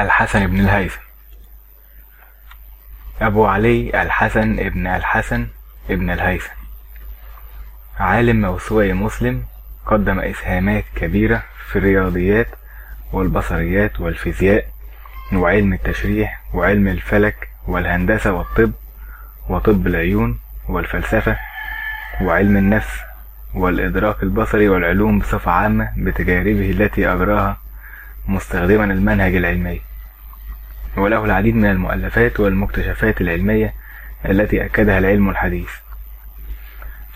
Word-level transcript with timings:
الحسن 0.00 0.46
بن 0.46 0.60
الهيثم. 0.60 1.00
أبو 3.20 3.46
علي 3.46 4.02
الحسن 4.02 4.58
ابن 4.58 4.86
الحسن 4.86 5.46
ابن 5.90 6.10
الهيثم. 6.10 6.52
عالم 7.98 8.40
موسوعي 8.40 8.92
مسلم 8.92 9.44
قدم 9.86 10.18
إسهامات 10.20 10.84
كبيرة 10.96 11.42
في 11.68 11.78
الرياضيات 11.78 12.48
والبصريات 13.12 14.00
والفيزياء 14.00 14.66
وعلم 15.32 15.72
التشريح 15.72 16.42
وعلم 16.54 16.88
الفلك 16.88 17.48
والهندسة 17.66 18.32
والطب 18.32 18.72
وطب 19.48 19.86
العيون 19.86 20.40
والفلسفة 20.68 21.36
وعلم 22.20 22.56
النفس 22.56 23.00
والإدراك 23.54 24.22
البصري 24.22 24.68
والعلوم 24.68 25.18
بصفة 25.18 25.50
عامة 25.50 25.92
بتجاربه 25.96 26.70
التي 26.70 27.12
أجراها 27.12 27.61
مستخدما 28.28 28.84
المنهج 28.84 29.36
العلمي. 29.36 29.80
وله 30.96 31.24
العديد 31.24 31.56
من 31.56 31.70
المؤلفات 31.70 32.40
والمكتشفات 32.40 33.20
العلمية 33.20 33.74
التي 34.24 34.64
أكدها 34.64 34.98
العلم 34.98 35.30
الحديث. 35.30 35.70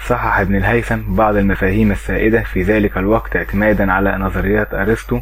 صحح 0.06 0.38
ابن 0.38 0.56
الهيثم 0.56 1.14
بعض 1.14 1.36
المفاهيم 1.36 1.92
السائدة 1.92 2.42
في 2.42 2.62
ذلك 2.62 2.98
الوقت 2.98 3.36
اعتمادا 3.36 3.92
على 3.92 4.16
نظريات 4.16 4.74
أرسطو 4.74 5.20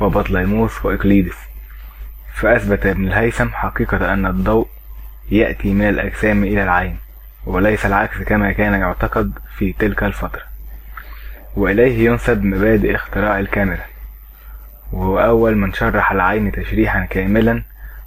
وبطليموس 0.00 0.84
وإقليدس. 0.84 1.36
فأثبت 2.34 2.86
ابن 2.86 3.06
الهيثم 3.06 3.48
حقيقة 3.48 4.12
أن 4.12 4.26
الضوء 4.26 4.68
يأتي 5.30 5.74
من 5.74 5.88
الأجسام 5.88 6.44
إلى 6.44 6.62
العين 6.62 6.96
وليس 7.46 7.86
العكس 7.86 8.22
كما 8.22 8.52
كان 8.52 8.80
يعتقد 8.80 9.32
في 9.56 9.72
تلك 9.72 10.04
الفترة. 10.04 10.42
وإليه 11.56 12.10
ينسب 12.10 12.44
مبادئ 12.44 12.94
اختراع 12.94 13.38
الكاميرا. 13.38 13.91
وهو 14.92 15.18
أول 15.18 15.56
من 15.56 15.72
شرح 15.72 16.12
العين 16.12 16.52
تشريحا 16.52 17.04
كاملا 17.04 17.62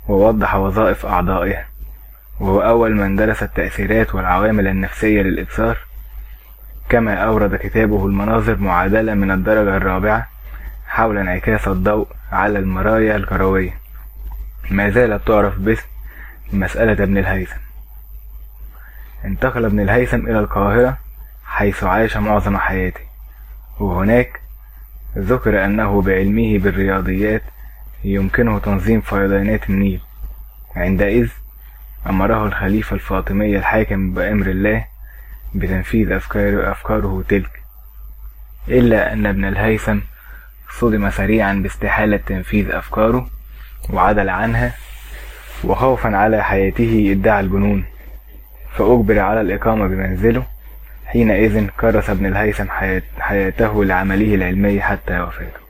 ووضح 0.08 0.56
وظائف 0.56 1.06
أعضائها 1.06 1.66
وهو 2.40 2.62
أول 2.62 2.96
من 2.96 3.16
درس 3.16 3.44
التأثيرات 3.44 4.16
والعوامل 4.16 4.68
النفسية 4.68 5.22
للإبصار. 5.22 5.78
كما 6.90 7.14
أورد 7.14 7.56
كتابه 7.56 8.06
المناظر 8.06 8.56
معادلة 8.56 9.14
من 9.14 9.32
الدرجة 9.32 9.78
الرابعة 9.78 10.28
حول 10.88 11.18
انعكاس 11.18 11.68
الضوء 11.68 12.08
على 12.32 12.60
المرايا 12.60 13.16
الكروية. 13.16 13.74
ما 14.72 14.90
زالت 14.90 15.28
تعرف 15.28 15.60
باسم 15.60 15.88
مسألة 16.54 17.04
ابن 17.04 17.18
الهيثم. 17.18 17.60
انتقل 19.26 19.66
ابن 19.66 19.80
الهيثم 19.80 20.28
إلى 20.28 20.40
القاهرة 20.40 20.98
حيث 21.46 21.84
عاش 21.84 22.18
معظم 22.18 22.58
حياته. 22.58 23.02
وهناك 23.80 24.45
ذكر 25.18 25.66
أنه 25.66 26.02
بعلمه 26.02 26.58
بالرياضيات 26.58 27.42
يمكنه 28.04 28.60
تنظيم 28.60 29.02
فيضانات 29.02 29.70
النيل. 29.70 30.02
عندئذ 30.76 31.30
أمره 32.10 32.46
الخليفة 32.46 32.94
الفاطمي 32.94 33.58
الحاكم 33.58 34.14
بأمر 34.14 34.48
الله 34.48 34.86
بتنفيذ 35.56 36.12
أفكار 36.12 36.72
أفكاره 36.72 37.24
تلك 37.30 37.62
إلا 38.68 39.14
أن 39.14 39.26
ابن 39.26 39.46
الهيثم 39.46 39.98
صدم 40.80 41.10
سريعا 41.10 41.54
باستحالة 41.54 42.18
تنفيذ 42.18 42.72
أفكاره 42.72 43.28
وعدل 43.90 44.30
عنها 44.30 44.74
وخوفا 45.64 46.18
على 46.18 46.44
حياته 46.44 47.12
ادعى 47.12 47.40
الجنون 47.40 47.86
فأجبر 48.76 49.20
على 49.20 49.42
الإقامة 49.42 49.88
بمنزله 49.88 50.46
حينئذ 51.06 51.68
كرس 51.68 52.10
ابن 52.10 52.26
الهيثم 52.26 52.66
حياته 53.20 53.86
لعمله 53.86 54.36
العلمي 54.36 54.82
حتى 54.82 55.20
وفاته. 55.20 55.65